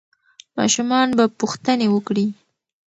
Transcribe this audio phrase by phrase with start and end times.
[0.57, 2.25] ماشومان به پوښتنې وکړي.